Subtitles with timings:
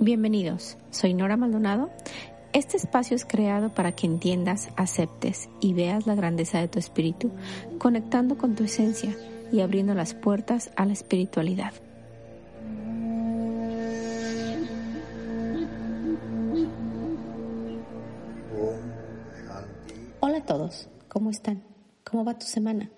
[0.00, 1.90] Bienvenidos, soy Nora Maldonado.
[2.52, 7.32] Este espacio es creado para que entiendas, aceptes y veas la grandeza de tu espíritu,
[7.78, 9.16] conectando con tu esencia
[9.50, 11.72] y abriendo las puertas a la espiritualidad.
[20.20, 21.64] Hola a todos, ¿cómo están?
[22.04, 22.88] ¿Cómo va tu semana?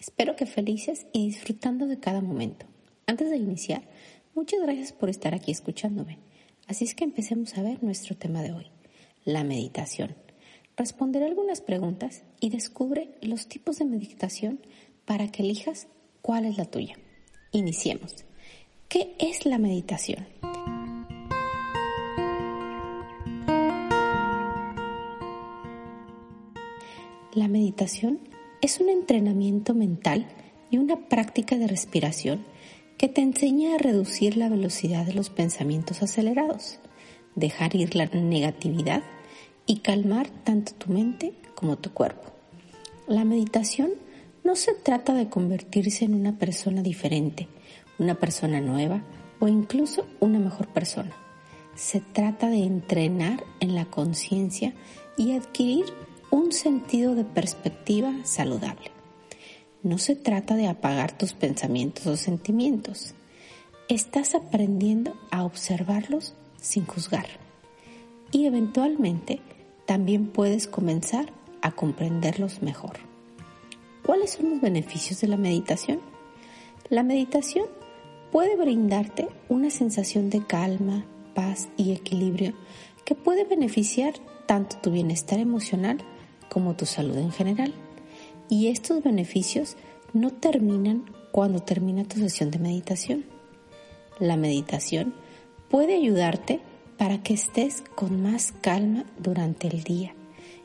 [0.00, 2.66] Espero que felices y disfrutando de cada momento.
[3.06, 3.82] Antes de iniciar,
[4.34, 6.18] muchas gracias por estar aquí escuchándome.
[6.70, 8.66] Así es que empecemos a ver nuestro tema de hoy,
[9.24, 10.14] la meditación.
[10.76, 14.60] Responderé algunas preguntas y descubre los tipos de meditación
[15.04, 15.88] para que elijas
[16.22, 16.96] cuál es la tuya.
[17.50, 18.24] Iniciemos.
[18.88, 20.28] ¿Qué es la meditación?
[27.34, 28.20] La meditación
[28.62, 30.28] es un entrenamiento mental
[30.70, 32.44] y una práctica de respiración
[33.00, 36.80] que te enseña a reducir la velocidad de los pensamientos acelerados,
[37.34, 39.02] dejar ir la negatividad
[39.64, 42.30] y calmar tanto tu mente como tu cuerpo.
[43.06, 43.92] La meditación
[44.44, 47.48] no se trata de convertirse en una persona diferente,
[47.98, 49.02] una persona nueva
[49.38, 51.16] o incluso una mejor persona.
[51.76, 54.74] Se trata de entrenar en la conciencia
[55.16, 55.86] y adquirir
[56.30, 58.99] un sentido de perspectiva saludable.
[59.82, 63.14] No se trata de apagar tus pensamientos o sentimientos.
[63.88, 67.26] Estás aprendiendo a observarlos sin juzgar.
[68.30, 69.40] Y eventualmente
[69.86, 71.32] también puedes comenzar
[71.62, 72.98] a comprenderlos mejor.
[74.04, 76.00] ¿Cuáles son los beneficios de la meditación?
[76.90, 77.66] La meditación
[78.30, 81.04] puede brindarte una sensación de calma,
[81.34, 82.52] paz y equilibrio
[83.04, 84.14] que puede beneficiar
[84.46, 85.98] tanto tu bienestar emocional
[86.50, 87.72] como tu salud en general.
[88.50, 89.76] Y estos beneficios
[90.12, 93.24] no terminan cuando termina tu sesión de meditación.
[94.18, 95.14] La meditación
[95.70, 96.60] puede ayudarte
[96.98, 100.14] para que estés con más calma durante el día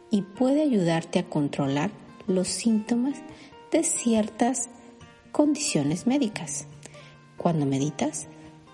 [0.09, 1.91] y puede ayudarte a controlar
[2.27, 3.19] los síntomas
[3.71, 4.69] de ciertas
[5.31, 6.67] condiciones médicas.
[7.37, 8.27] Cuando meditas,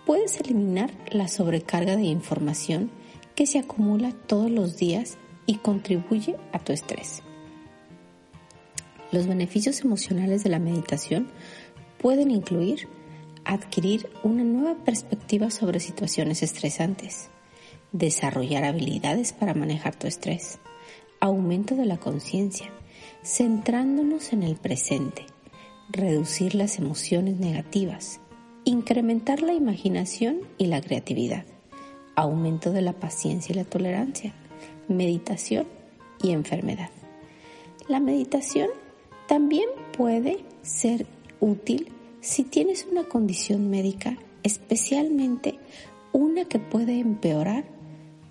[0.06, 2.90] puedes eliminar la sobrecarga de información
[3.36, 7.24] que se acumula todos los días y contribuye a tu estrés.
[9.12, 11.28] Los beneficios emocionales de la meditación
[11.98, 12.88] pueden incluir
[13.44, 17.30] adquirir una nueva perspectiva sobre situaciones estresantes,
[17.92, 20.60] desarrollar habilidades para manejar tu estrés,
[21.20, 22.72] aumento de la conciencia,
[23.24, 25.26] centrándonos en el presente,
[25.90, 28.22] reducir las emociones negativas,
[28.64, 31.46] incrementar la imaginación y la creatividad,
[32.16, 34.34] aumento de la paciencia y la tolerancia,
[34.88, 35.68] meditación
[36.22, 36.90] y enfermedad.
[37.88, 38.70] La meditación
[39.31, 41.06] también puede ser
[41.40, 41.88] útil
[42.19, 45.58] si tienes una condición médica, especialmente
[46.12, 47.64] una que puede empeorar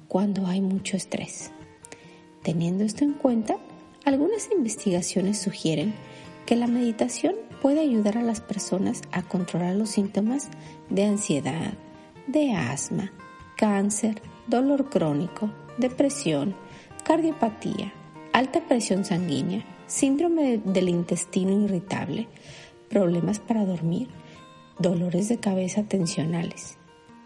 [0.08, 1.52] cuando hay mucho estrés.
[2.42, 3.56] Teniendo esto en cuenta,
[4.04, 5.94] algunas investigaciones sugieren
[6.44, 10.48] que la meditación puede ayudar a las personas a controlar los síntomas
[10.90, 11.72] de ansiedad,
[12.26, 13.10] de asma,
[13.56, 16.54] cáncer, dolor crónico, depresión,
[17.04, 17.90] cardiopatía,
[18.34, 22.28] alta presión sanguínea, síndrome del intestino irritable,
[22.88, 24.08] problemas para dormir,
[24.78, 26.78] dolores de cabeza tensionales.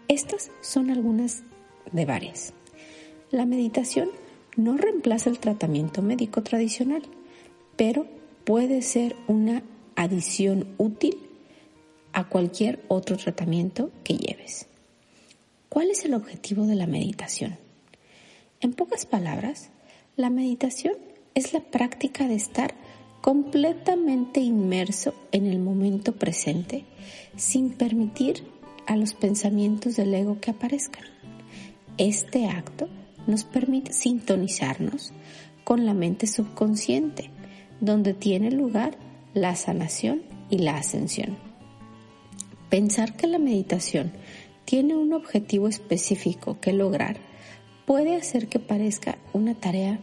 [0.07, 1.43] Estas son algunas
[1.91, 2.53] de varias.
[3.29, 4.09] La meditación
[4.57, 7.03] no reemplaza el tratamiento médico tradicional,
[7.75, 8.07] pero
[8.45, 9.61] puede ser una
[9.95, 11.17] adición útil
[12.13, 14.67] a cualquier otro tratamiento que lleves.
[15.69, 17.57] ¿Cuál es el objetivo de la meditación?
[18.59, 19.69] En pocas palabras,
[20.15, 20.95] la meditación
[21.35, 22.73] es la práctica de estar
[23.21, 26.85] completamente inmerso en el momento presente
[27.35, 28.43] sin permitir
[28.87, 31.03] a los pensamientos del ego que aparezcan.
[31.97, 32.87] Este acto
[33.27, 35.11] nos permite sintonizarnos
[35.65, 37.29] con la mente subconsciente,
[37.81, 38.97] donde tiene lugar
[39.33, 41.37] la sanación y la ascensión.
[42.69, 44.13] Pensar que la meditación
[44.63, 47.17] tiene un objetivo específico que lograr
[47.85, 49.99] puede hacer que parezca una tarea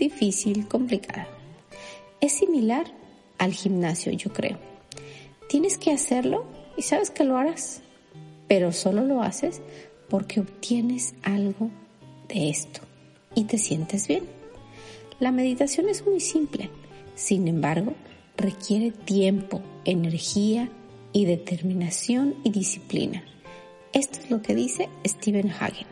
[0.00, 1.28] difícil, complicada.
[2.20, 2.86] Es similar
[3.38, 4.58] al gimnasio, yo creo.
[5.48, 6.44] Tienes que hacerlo
[6.76, 7.82] y sabes que lo harás,
[8.48, 9.62] pero solo lo haces
[10.08, 11.70] porque obtienes algo
[12.28, 12.80] de esto
[13.34, 14.24] y te sientes bien.
[15.20, 16.70] La meditación es muy simple,
[17.14, 17.94] sin embargo,
[18.36, 20.70] requiere tiempo, energía
[21.12, 23.22] y determinación y disciplina.
[23.92, 25.86] Esto es lo que dice Stephen Hagen.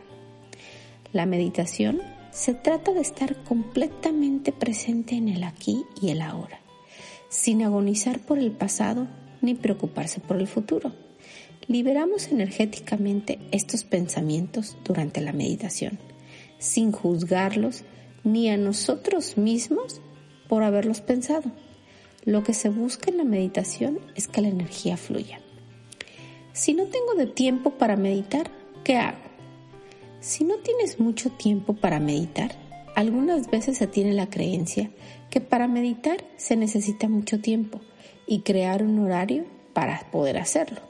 [1.11, 6.59] La meditación se trata de estar completamente presente en el aquí y el ahora,
[7.29, 9.07] sin agonizar por el pasado
[9.41, 10.93] ni preocuparse por el futuro.
[11.67, 15.99] Liberamos energéticamente estos pensamientos durante la meditación,
[16.57, 17.83] sin juzgarlos
[18.23, 20.01] ni a nosotros mismos
[20.47, 21.51] por haberlos pensado.
[22.25, 25.39] Lo que se busca en la meditación es que la energía fluya.
[26.53, 28.51] Si no tengo de tiempo para meditar,
[28.83, 29.28] ¿qué hago?
[30.21, 32.51] Si no tienes mucho tiempo para meditar,
[32.95, 34.91] algunas veces se tiene la creencia
[35.29, 37.79] que para meditar se necesita mucho tiempo
[38.27, 40.81] y crear un horario para poder hacerlo.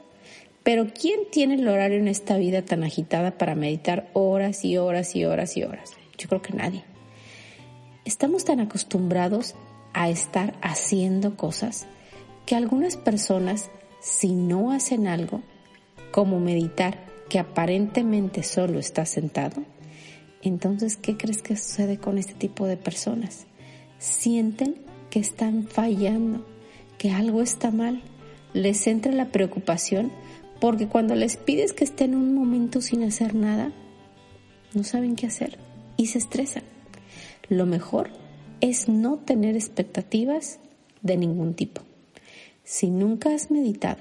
[0.64, 5.14] Pero ¿quién tiene el horario en esta vida tan agitada para meditar horas y horas
[5.14, 5.92] y horas y horas?
[6.18, 6.84] Yo creo que nadie.
[8.04, 9.54] Estamos tan acostumbrados
[9.92, 11.86] a estar haciendo cosas
[12.46, 15.40] que algunas personas, si no hacen algo,
[16.10, 19.62] como meditar, que aparentemente solo está sentado,
[20.42, 23.46] entonces, ¿qué crees que sucede con este tipo de personas?
[23.98, 24.76] Sienten
[25.10, 26.46] que están fallando,
[26.98, 28.02] que algo está mal,
[28.52, 30.12] les entra la preocupación
[30.60, 33.72] porque cuando les pides que estén un momento sin hacer nada,
[34.74, 35.58] no saben qué hacer
[35.96, 36.64] y se estresan.
[37.48, 38.10] Lo mejor
[38.60, 40.58] es no tener expectativas
[41.02, 41.82] de ningún tipo.
[42.64, 44.00] Si nunca has meditado,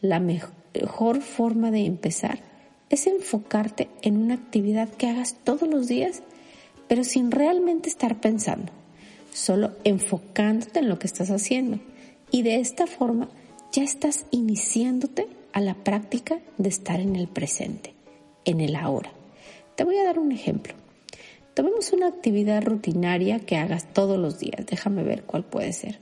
[0.00, 2.49] la mejor forma de empezar
[2.90, 6.22] es enfocarte en una actividad que hagas todos los días,
[6.88, 8.72] pero sin realmente estar pensando,
[9.32, 11.78] solo enfocándote en lo que estás haciendo.
[12.32, 13.28] Y de esta forma
[13.72, 17.94] ya estás iniciándote a la práctica de estar en el presente,
[18.44, 19.12] en el ahora.
[19.76, 20.74] Te voy a dar un ejemplo.
[21.54, 24.66] Tomemos una actividad rutinaria que hagas todos los días.
[24.66, 26.00] Déjame ver cuál puede ser.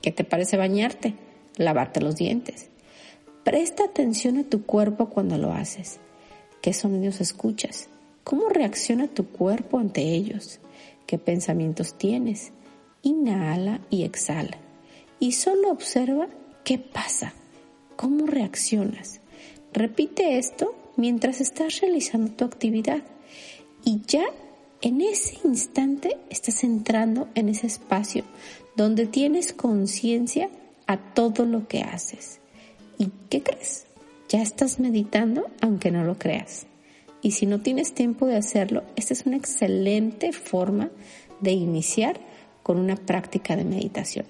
[0.00, 1.14] ¿Qué te parece bañarte?
[1.56, 2.68] Lavarte los dientes.
[3.48, 6.00] Presta atención a tu cuerpo cuando lo haces.
[6.60, 7.88] ¿Qué sonidos escuchas?
[8.22, 10.60] ¿Cómo reacciona tu cuerpo ante ellos?
[11.06, 12.52] ¿Qué pensamientos tienes?
[13.00, 14.58] Inhala y exhala.
[15.18, 16.28] Y solo observa
[16.62, 17.32] qué pasa,
[17.96, 19.22] cómo reaccionas.
[19.72, 23.02] Repite esto mientras estás realizando tu actividad
[23.82, 24.26] y ya
[24.82, 28.24] en ese instante estás entrando en ese espacio
[28.76, 30.50] donde tienes conciencia
[30.86, 32.40] a todo lo que haces.
[32.98, 33.86] ¿Y qué crees?
[34.28, 36.66] Ya estás meditando aunque no lo creas.
[37.22, 40.90] Y si no tienes tiempo de hacerlo, esta es una excelente forma
[41.40, 42.20] de iniciar
[42.62, 44.26] con una práctica de meditación.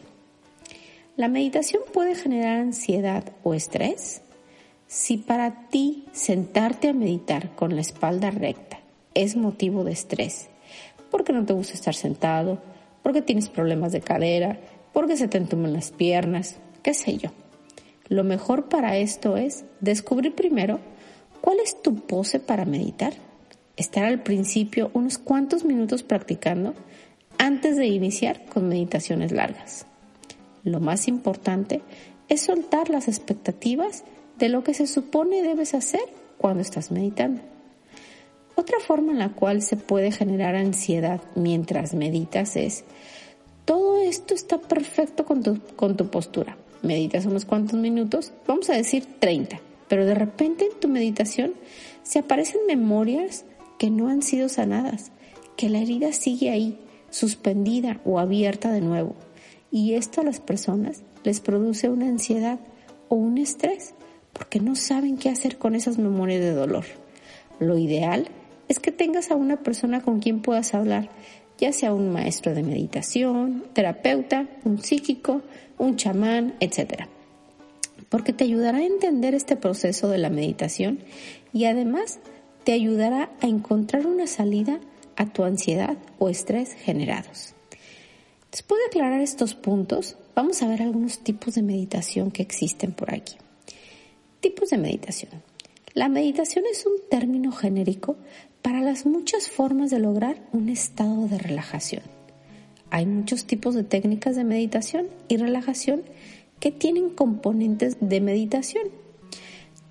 [1.17, 4.23] La meditación puede generar ansiedad o estrés.
[4.87, 8.79] Si para ti sentarte a meditar con la espalda recta
[9.15, 10.49] es motivo de estrés,
[11.11, 12.63] porque no te gusta estar sentado,
[13.03, 14.61] porque tienes problemas de cadera,
[14.93, 17.31] porque se te entumen las piernas, qué sé yo.
[18.09, 20.81] Lo mejor para esto es descubrir primero
[21.41, 23.13] cuál es tu pose para meditar.
[23.77, 26.75] Estar al principio unos cuantos minutos practicando
[27.39, 29.87] antes de iniciar con meditaciones largas.
[30.65, 31.83] Lo más importante
[32.29, 34.05] es soltar las expectativas
[34.39, 36.03] de lo que se supone debes hacer
[36.39, 37.41] cuando estás meditando.
[38.55, 42.85] Otra forma en la cual se puede generar ansiedad mientras meditas es,
[43.65, 46.57] todo esto está perfecto con tu, con tu postura.
[46.83, 51.55] Meditas unos cuantos minutos, vamos a decir 30, pero de repente en tu meditación
[52.03, 53.45] se aparecen memorias
[53.79, 55.11] que no han sido sanadas,
[55.57, 56.79] que la herida sigue ahí,
[57.11, 59.15] suspendida o abierta de nuevo.
[59.71, 62.59] Y esto a las personas les produce una ansiedad
[63.09, 63.95] o un estrés
[64.33, 66.85] porque no saben qué hacer con esas memorias de dolor.
[67.59, 68.29] Lo ideal
[68.69, 71.09] es que tengas a una persona con quien puedas hablar,
[71.59, 75.43] ya sea un maestro de meditación, terapeuta, un psíquico,
[75.77, 77.07] un chamán, etc.
[78.09, 81.01] Porque te ayudará a entender este proceso de la meditación
[81.53, 82.21] y además
[82.65, 84.81] te ayudará a encontrar una salida
[85.17, 87.55] a tu ansiedad o estrés generados.
[88.51, 93.13] Después de aclarar estos puntos, vamos a ver algunos tipos de meditación que existen por
[93.13, 93.37] aquí.
[94.41, 95.43] Tipos de meditación.
[95.95, 98.17] La meditación es un término genérico
[98.69, 102.03] para las muchas formas de lograr un estado de relajación.
[102.91, 106.03] Hay muchos tipos de técnicas de meditación y relajación
[106.61, 108.89] que tienen componentes de meditación.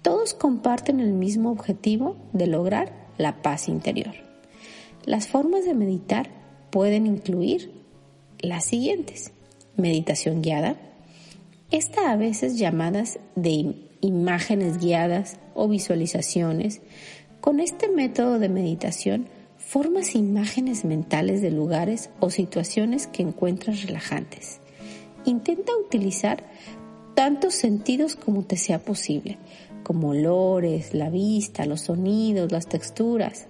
[0.03, 4.13] Todos comparten el mismo objetivo de lograr la paz interior.
[5.05, 6.29] Las formas de meditar
[6.69, 7.72] pueden incluir
[8.41, 9.31] las siguientes.
[9.75, 10.75] Meditación guiada.
[11.72, 16.81] Esta a veces llamadas de imágenes guiadas o visualizaciones.
[17.48, 24.60] Con este método de meditación formas imágenes mentales de lugares o situaciones que encuentras relajantes.
[25.24, 26.44] Intenta utilizar
[27.16, 29.38] tantos sentidos como te sea posible,
[29.84, 33.48] como olores, la vista, los sonidos, las texturas.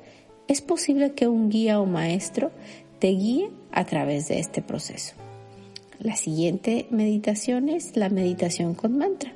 [0.48, 2.51] Es posible que un guía o maestro
[3.00, 5.16] te guíe a través de este proceso.
[5.98, 9.34] La siguiente meditación es la meditación con mantra.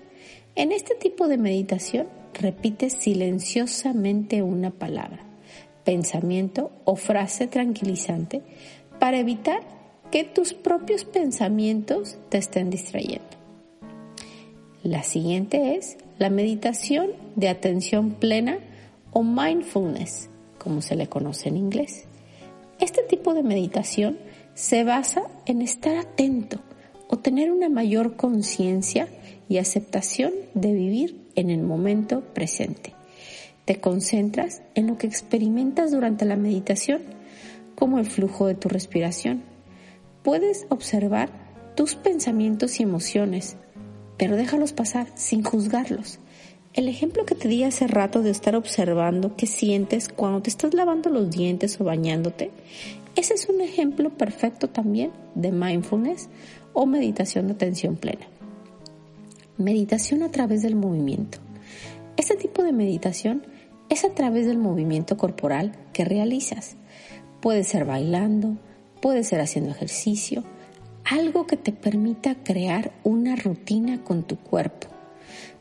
[0.54, 5.32] En este tipo de meditación repites silenciosamente una palabra
[5.84, 8.42] pensamiento o frase tranquilizante
[9.00, 9.62] para evitar
[10.12, 13.26] que tus propios pensamientos te estén distrayendo.
[14.84, 18.60] La siguiente es la meditación de atención plena
[19.12, 22.06] o mindfulness, como se le conoce en inglés.
[22.80, 24.18] Este tipo de meditación
[24.54, 26.60] se basa en estar atento
[27.08, 29.08] o tener una mayor conciencia
[29.50, 32.94] y aceptación de vivir en el momento presente.
[33.66, 37.02] Te concentras en lo que experimentas durante la meditación,
[37.76, 39.44] como el flujo de tu respiración.
[40.24, 41.30] Puedes observar
[41.76, 43.56] tus pensamientos y emociones,
[44.18, 46.20] pero déjalos pasar sin juzgarlos.
[46.74, 50.74] El ejemplo que te di hace rato de estar observando qué sientes cuando te estás
[50.74, 52.52] lavando los dientes o bañándote,
[53.16, 56.30] ese es un ejemplo perfecto también de mindfulness
[56.74, 58.31] o meditación de atención plena.
[59.62, 61.38] Meditación a través del movimiento.
[62.18, 63.46] Este tipo de meditación
[63.90, 66.78] es a través del movimiento corporal que realizas.
[67.42, 68.58] Puede ser bailando,
[69.02, 70.44] puede ser haciendo ejercicio,
[71.06, 74.88] algo que te permita crear una rutina con tu cuerpo,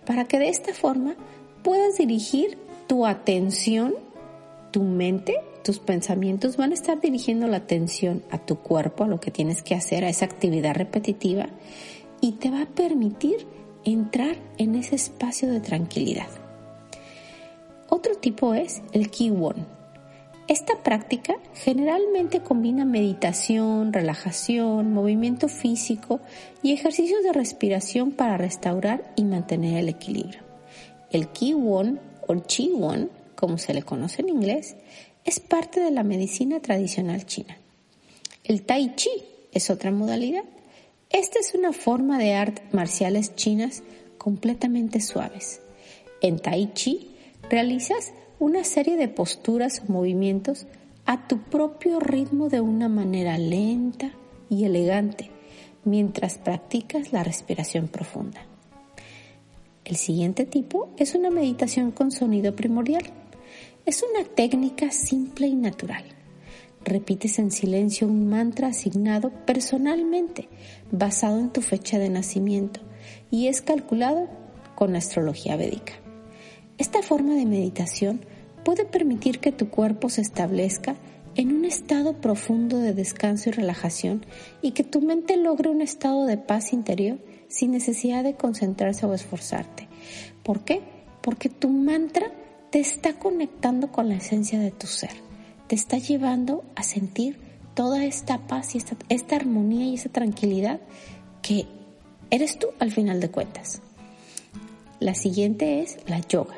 [0.06, 1.14] para que de esta forma
[1.62, 3.92] puedas dirigir tu atención,
[4.70, 9.20] tu mente, tus pensamientos van a estar dirigiendo la atención a tu cuerpo, a lo
[9.20, 11.50] que tienes que hacer, a esa actividad repetitiva,
[12.22, 16.28] y te va a permitir entrar en ese espacio de tranquilidad.
[17.88, 19.66] Otro tipo es el Kiwon.
[20.48, 26.20] Esta práctica generalmente combina meditación, relajación, movimiento físico
[26.62, 30.40] y ejercicios de respiración para restaurar y mantener el equilibrio.
[31.10, 34.76] El Kiwon o Chi-Won, como se le conoce en inglés,
[35.24, 37.56] es parte de la medicina tradicional china.
[38.44, 39.10] El Tai Chi
[39.52, 40.44] es otra modalidad.
[41.10, 43.82] Esta es una forma de artes marciales chinas
[44.16, 45.60] completamente suaves.
[46.22, 47.10] En Tai Chi
[47.50, 50.66] realizas una serie de posturas o movimientos
[51.06, 54.12] a tu propio ritmo de una manera lenta
[54.48, 55.30] y elegante
[55.84, 58.42] mientras practicas la respiración profunda.
[59.84, 63.02] El siguiente tipo es una meditación con sonido primordial.
[63.84, 66.04] Es una técnica simple y natural.
[66.84, 70.48] Repites en silencio un mantra asignado personalmente
[70.90, 72.80] basado en tu fecha de nacimiento
[73.30, 74.28] y es calculado
[74.74, 75.92] con astrología védica.
[76.78, 78.24] Esta forma de meditación
[78.64, 80.96] puede permitir que tu cuerpo se establezca
[81.36, 84.24] en un estado profundo de descanso y relajación
[84.62, 87.18] y que tu mente logre un estado de paz interior
[87.48, 89.88] sin necesidad de concentrarse o esforzarte.
[90.42, 90.80] ¿Por qué?
[91.20, 92.32] Porque tu mantra
[92.70, 95.10] te está conectando con la esencia de tu ser,
[95.70, 97.38] te está llevando a sentir
[97.74, 100.80] toda esta paz y esta, esta armonía y esa tranquilidad
[101.42, 101.66] que
[102.28, 103.80] eres tú al final de cuentas.
[104.98, 106.56] La siguiente es la yoga.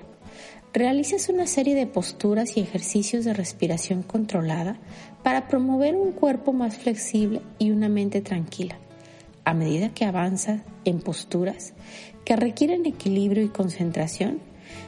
[0.72, 4.78] Realizas una serie de posturas y ejercicios de respiración controlada
[5.22, 8.78] para promover un cuerpo más flexible y una mente tranquila.
[9.44, 11.74] A medida que avanzas en posturas
[12.24, 14.38] que requieren equilibrio y concentración,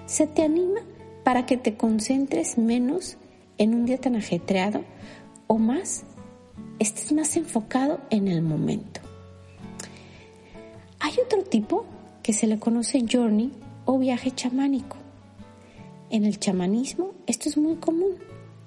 [0.06, 0.80] se te anima
[1.24, 3.18] para que te concentres menos
[3.58, 4.84] en un día tan ajetreado
[5.46, 6.04] o más,
[6.78, 9.00] estés más enfocado en el momento.
[11.00, 11.86] Hay otro tipo
[12.22, 13.52] que se le conoce journey
[13.84, 14.96] o viaje chamánico
[16.14, 18.12] en el chamanismo esto es muy común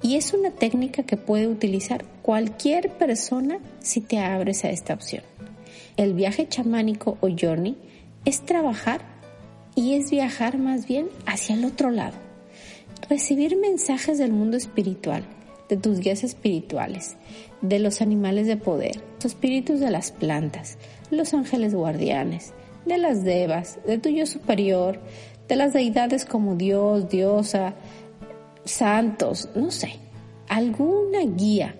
[0.01, 5.23] y es una técnica que puede utilizar cualquier persona si te abres a esta opción.
[5.95, 7.77] El viaje chamánico o journey
[8.25, 8.99] es trabajar
[9.75, 12.26] y es viajar más bien hacia el otro lado.
[13.09, 15.23] Recibir mensajes del mundo espiritual,
[15.69, 17.15] de tus guías espirituales,
[17.61, 20.77] de los animales de poder, los espíritus de las plantas,
[21.09, 22.53] los ángeles guardianes,
[22.85, 24.99] de las devas, de tu yo superior,
[25.47, 27.75] de las deidades como Dios, diosa,
[28.65, 29.93] santos, no sé,
[30.47, 31.75] alguna guía.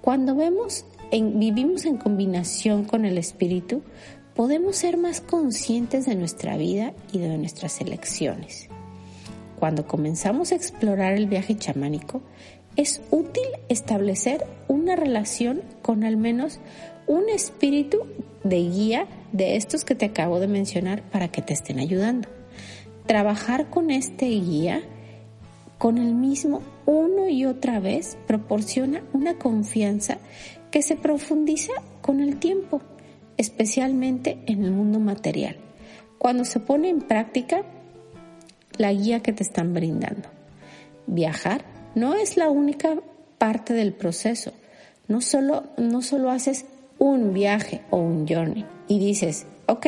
[0.00, 3.82] Cuando vemos, en, vivimos en combinación con el Espíritu,
[4.34, 8.68] podemos ser más conscientes de nuestra vida y de nuestras elecciones.
[9.58, 12.22] Cuando comenzamos a explorar el viaje chamánico,
[12.76, 16.58] es útil establecer una relación con al menos
[17.06, 17.98] un espíritu
[18.42, 22.28] de guía de estos que te acabo de mencionar para que te estén ayudando.
[23.06, 24.82] Trabajar con este guía,
[25.78, 30.18] con el mismo uno y otra vez, proporciona una confianza
[30.70, 32.80] que se profundiza con el tiempo,
[33.36, 35.56] especialmente en el mundo material,
[36.18, 37.64] cuando se pone en práctica
[38.76, 40.28] la guía que te están brindando.
[41.06, 41.64] Viajar
[41.94, 42.96] no es la única
[43.38, 44.52] parte del proceso.
[45.06, 46.64] No solo, no solo haces
[46.98, 49.86] un viaje o un journey y dices, ok,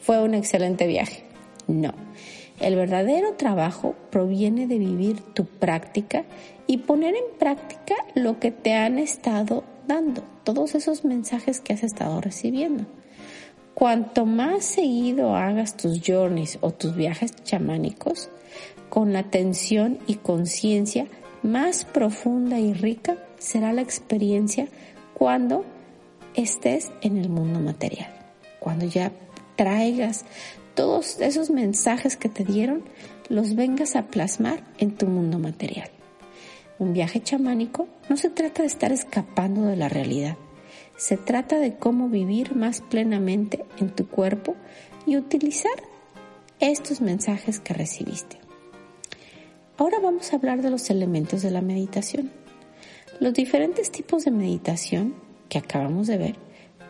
[0.00, 1.24] fue un excelente viaje.
[1.68, 1.92] No,
[2.60, 6.24] el verdadero trabajo proviene de vivir tu práctica
[6.66, 11.82] y poner en práctica lo que te han estado dando, todos esos mensajes que has
[11.82, 12.86] estado recibiendo.
[13.76, 18.30] Cuanto más seguido hagas tus journeys o tus viajes chamánicos,
[18.88, 21.08] con la atención y conciencia
[21.42, 24.68] más profunda y rica será la experiencia
[25.12, 25.66] cuando
[26.32, 28.08] estés en el mundo material,
[28.60, 29.12] cuando ya
[29.56, 30.24] traigas
[30.74, 32.82] todos esos mensajes que te dieron,
[33.28, 35.90] los vengas a plasmar en tu mundo material.
[36.78, 40.38] Un viaje chamánico no se trata de estar escapando de la realidad,
[40.96, 44.54] se trata de cómo vivir más plenamente en tu cuerpo
[45.06, 45.74] y utilizar
[46.60, 48.38] estos mensajes que recibiste.
[49.76, 52.30] Ahora vamos a hablar de los elementos de la meditación.
[53.20, 55.14] Los diferentes tipos de meditación
[55.48, 56.36] que acabamos de ver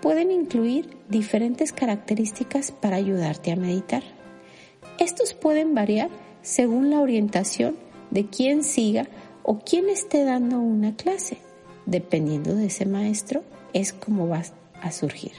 [0.01, 4.05] pueden incluir diferentes características para ayudarte a meditar.
[5.01, 6.11] Estos pueden variar
[6.43, 7.77] según la orientación
[8.11, 9.09] de quien siga
[9.43, 11.39] o quien esté dando una clase.
[11.87, 14.43] Dependiendo de ese maestro, es como va
[14.83, 15.33] a surgir.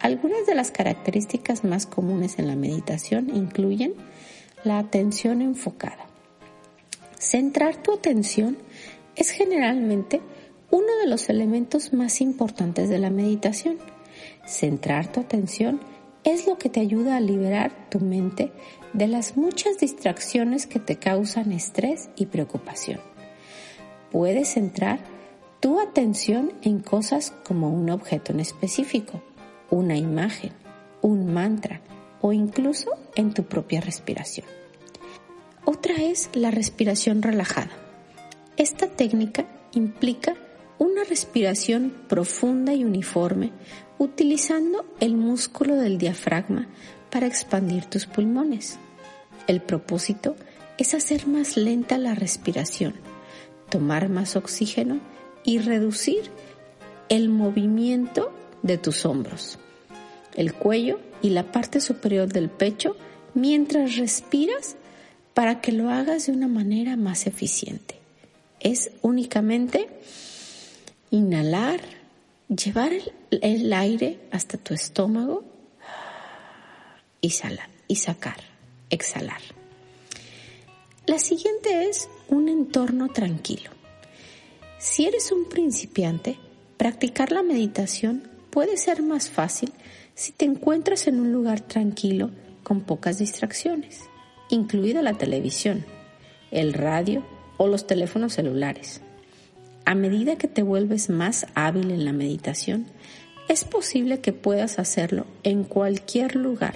[0.00, 3.94] Algunas de las características más comunes en la meditación incluyen
[4.64, 6.08] la atención enfocada,
[7.18, 8.56] Centrar tu atención
[9.16, 10.20] es generalmente
[10.70, 13.78] uno de los elementos más importantes de la meditación.
[14.46, 15.80] Centrar tu atención
[16.22, 18.52] es lo que te ayuda a liberar tu mente
[18.92, 23.00] de las muchas distracciones que te causan estrés y preocupación.
[24.12, 25.00] Puedes centrar
[25.60, 29.22] tu atención en cosas como un objeto en específico,
[29.70, 30.52] una imagen,
[31.02, 31.80] un mantra
[32.20, 34.46] o incluso en tu propia respiración.
[35.64, 37.70] Otra es la respiración relajada.
[38.56, 40.34] Esta técnica implica
[40.78, 43.52] una respiración profunda y uniforme
[43.98, 46.68] utilizando el músculo del diafragma
[47.10, 48.78] para expandir tus pulmones.
[49.46, 50.36] El propósito
[50.78, 52.94] es hacer más lenta la respiración,
[53.68, 55.00] tomar más oxígeno
[55.44, 56.30] y reducir
[57.08, 59.58] el movimiento de tus hombros,
[60.34, 62.96] el cuello y la parte superior del pecho
[63.34, 64.76] mientras respiras
[65.34, 67.96] para que lo hagas de una manera más eficiente.
[68.60, 69.88] Es únicamente
[71.10, 71.80] inhalar,
[72.48, 72.92] llevar
[73.30, 75.44] el, aire hasta tu estómago
[77.20, 77.32] y,
[77.86, 78.36] y sacar,
[78.90, 79.40] exhalar.
[81.06, 83.77] La siguiente es un entorno tranquilo.
[84.78, 86.38] Si eres un principiante,
[86.76, 89.72] practicar la meditación puede ser más fácil
[90.14, 92.30] si te encuentras en un lugar tranquilo
[92.62, 94.08] con pocas distracciones
[94.48, 95.84] incluida la televisión,
[96.50, 97.24] el radio
[97.56, 99.00] o los teléfonos celulares.
[99.84, 102.86] A medida que te vuelves más hábil en la meditación,
[103.48, 106.74] es posible que puedas hacerlo en cualquier lugar,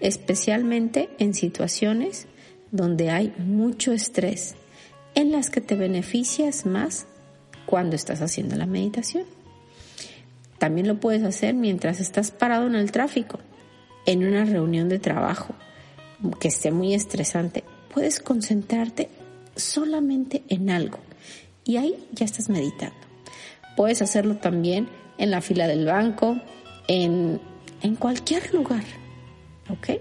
[0.00, 2.26] especialmente en situaciones
[2.70, 4.56] donde hay mucho estrés,
[5.14, 7.06] en las que te beneficias más
[7.74, 9.24] cuando estás haciendo la meditación.
[10.58, 13.40] También lo puedes hacer mientras estás parado en el tráfico,
[14.06, 15.56] en una reunión de trabajo
[16.38, 19.08] que esté muy estresante, puedes concentrarte
[19.56, 21.00] solamente en algo
[21.64, 22.94] y ahí ya estás meditando.
[23.76, 24.86] Puedes hacerlo también
[25.18, 26.40] en la fila del banco,
[26.86, 27.40] en,
[27.82, 28.84] en cualquier lugar.
[29.68, 30.00] ¿Ok?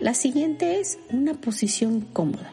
[0.00, 2.52] La siguiente es una posición cómoda.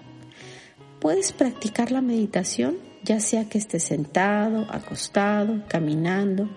[0.99, 6.49] Puedes practicar la meditación ya sea que estés sentado, acostado, caminando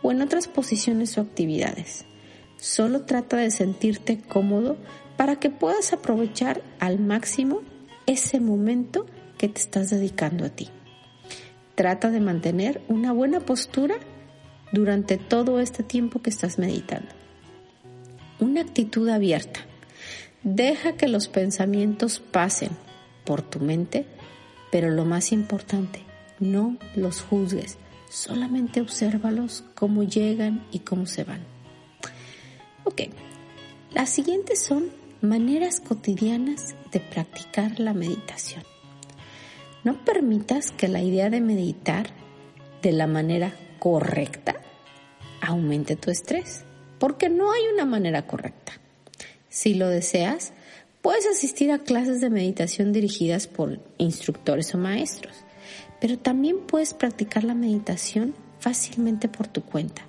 [0.00, 2.06] o en otras posiciones o actividades.
[2.56, 4.78] Solo trata de sentirte cómodo
[5.18, 7.60] para que puedas aprovechar al máximo
[8.06, 9.04] ese momento
[9.36, 10.70] que te estás dedicando a ti.
[11.74, 13.96] Trata de mantener una buena postura
[14.72, 17.10] durante todo este tiempo que estás meditando.
[18.40, 19.60] Una actitud abierta.
[20.42, 22.70] Deja que los pensamientos pasen
[23.26, 24.06] por tu mente,
[24.70, 26.02] pero lo más importante,
[26.40, 27.78] no los juzgues,
[28.08, 31.40] solamente obsérvalos cómo llegan y cómo se van.
[32.84, 33.02] Ok,
[33.92, 38.62] las siguientes son maneras cotidianas de practicar la meditación.
[39.84, 42.10] No permitas que la idea de meditar
[42.82, 44.56] de la manera correcta
[45.40, 46.64] aumente tu estrés,
[46.98, 48.72] porque no hay una manera correcta.
[49.48, 50.52] Si lo deseas,
[51.02, 55.34] puedes asistir a clases de meditación dirigidas por instructores o maestros,
[56.00, 60.02] pero también puedes practicar la meditación fácilmente por tu cuenta.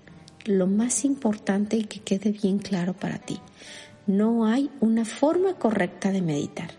[0.45, 3.39] Lo más importante y que quede bien claro para ti,
[4.07, 6.71] no hay una forma correcta de meditar.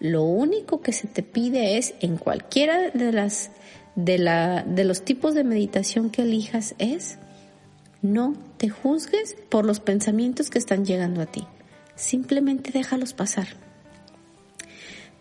[0.00, 3.50] Lo único que se te pide es en cualquiera de las
[3.94, 7.18] de, la, de los tipos de meditación que elijas es
[8.02, 11.46] no te juzgues por los pensamientos que están llegando a ti.
[11.96, 13.48] Simplemente déjalos pasar.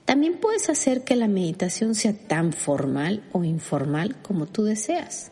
[0.06, 5.32] También puedes hacer que la meditación sea tan formal o informal como tú deseas,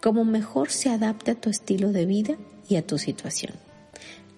[0.00, 2.36] como mejor se adapte a tu estilo de vida
[2.68, 3.52] y a tu situación.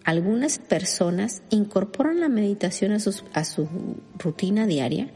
[0.05, 3.69] Algunas personas incorporan la meditación a, a su
[4.19, 5.11] rutina diaria.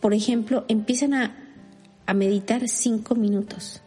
[0.00, 1.36] Por ejemplo, empiezan a,
[2.06, 3.82] a meditar cinco minutos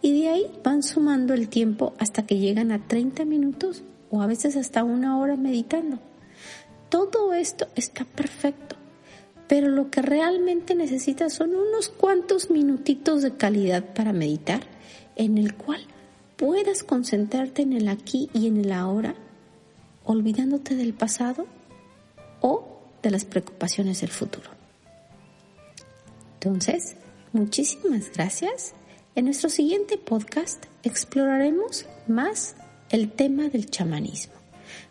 [0.00, 3.82] y de ahí van sumando el tiempo hasta que llegan a 30 minutos
[4.12, 5.98] o a veces hasta una hora meditando.
[6.90, 8.76] Todo esto está perfecto,
[9.48, 14.60] pero lo que realmente necesitas son unos cuantos minutitos de calidad para meditar
[15.16, 15.80] en el cual
[16.36, 19.14] puedas concentrarte en el aquí y en el ahora
[20.04, 21.46] olvidándote del pasado
[22.42, 22.68] o
[23.02, 24.50] de las preocupaciones del futuro.
[26.34, 26.96] Entonces,
[27.32, 28.74] muchísimas gracias.
[29.14, 32.56] En nuestro siguiente podcast exploraremos más
[32.92, 34.34] el tema del chamanismo,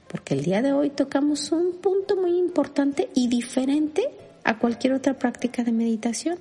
[0.08, 4.10] porque el día de hoy tocamos un punto muy importante y diferente
[4.44, 6.40] a cualquier otra práctica de meditación,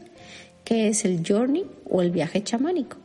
[0.65, 2.97] que es el journey o el viaje chamánico.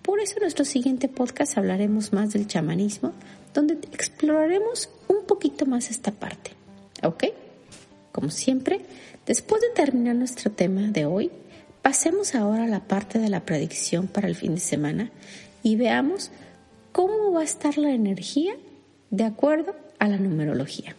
[0.00, 3.12] Por eso en nuestro siguiente podcast hablaremos más del chamanismo,
[3.52, 6.52] donde exploraremos un poquito más esta parte.
[7.02, 7.24] ¿Ok?
[8.10, 8.80] Como siempre,
[9.26, 11.30] después de terminar nuestro tema de hoy,
[11.82, 15.10] pasemos ahora a la parte de la predicción para el fin de semana
[15.62, 16.30] y veamos
[16.92, 18.54] cómo va a estar la energía
[19.10, 20.94] de acuerdo a la numerología.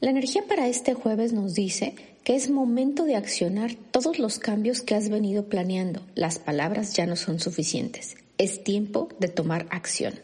[0.00, 4.80] La energía para este jueves nos dice que es momento de accionar todos los cambios
[4.82, 6.02] que has venido planeando.
[6.14, 8.16] Las palabras ya no son suficientes.
[8.38, 10.14] Es tiempo de tomar acción.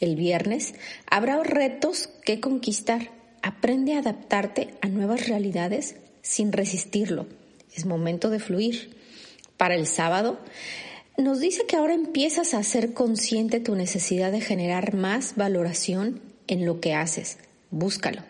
[0.00, 0.74] El viernes
[1.10, 3.10] habrá retos que conquistar.
[3.42, 7.26] Aprende a adaptarte a nuevas realidades sin resistirlo.
[7.74, 8.96] Es momento de fluir.
[9.56, 10.38] Para el sábado,
[11.16, 16.66] nos dice que ahora empiezas a ser consciente tu necesidad de generar más valoración en
[16.66, 17.38] lo que haces.
[17.70, 18.22] Búscalo.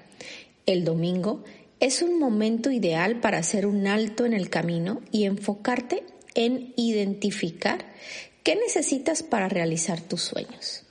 [0.67, 1.43] El domingo
[1.81, 7.85] es un momento ideal para hacer un alto en el camino y enfocarte en identificar
[8.43, 10.85] qué necesitas para realizar tus sueños.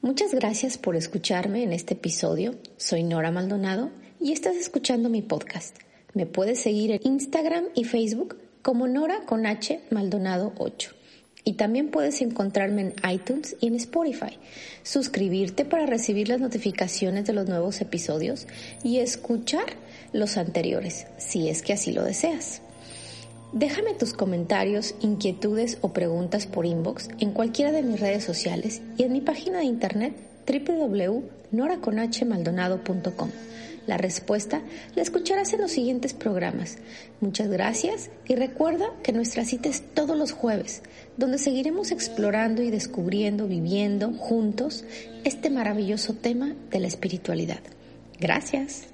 [0.00, 2.56] Muchas gracias por escucharme en este episodio.
[2.76, 5.76] Soy Nora Maldonado y estás escuchando mi podcast.
[6.12, 10.90] Me puedes seguir en Instagram y Facebook como Nora con H Maldonado 8.
[11.44, 14.38] Y también puedes encontrarme en iTunes y en Spotify.
[14.82, 18.46] Suscribirte para recibir las notificaciones de los nuevos episodios
[18.82, 19.66] y escuchar
[20.14, 22.62] los anteriores, si es que así lo deseas.
[23.52, 29.02] Déjame tus comentarios, inquietudes o preguntas por inbox en cualquiera de mis redes sociales y
[29.02, 30.14] en mi página de internet
[30.48, 33.30] www.noraconhmaldonado.com.
[33.86, 34.62] La respuesta
[34.94, 36.78] la escucharás en los siguientes programas.
[37.20, 40.82] Muchas gracias y recuerda que nuestra cita es todos los jueves,
[41.16, 44.84] donde seguiremos explorando y descubriendo, viviendo juntos
[45.24, 47.60] este maravilloso tema de la espiritualidad.
[48.18, 48.93] Gracias.